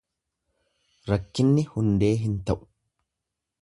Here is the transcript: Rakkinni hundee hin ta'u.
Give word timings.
Rakkinni 1.11 1.67
hundee 1.75 2.13
hin 2.25 2.37
ta'u. 2.49 2.61